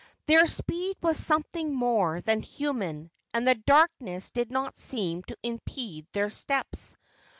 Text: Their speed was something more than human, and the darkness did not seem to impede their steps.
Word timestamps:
Their 0.25 0.47
speed 0.47 0.97
was 1.03 1.15
something 1.17 1.75
more 1.75 2.21
than 2.21 2.41
human, 2.41 3.11
and 3.35 3.47
the 3.47 3.53
darkness 3.53 4.31
did 4.31 4.49
not 4.49 4.79
seem 4.79 5.21
to 5.25 5.37
impede 5.43 6.07
their 6.11 6.31
steps. 6.31 6.97